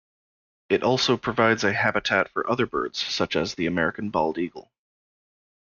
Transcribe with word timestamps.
It 0.69 0.81
also 0.81 1.15
provides 1.15 1.63
a 1.63 1.73
habitat 1.73 2.27
for 2.31 2.49
other 2.49 2.65
birds, 2.65 2.97
such 2.99 3.35
as 3.35 3.53
the 3.53 3.67
American 3.67 4.09
bald 4.09 4.39
eagle. 4.39 4.71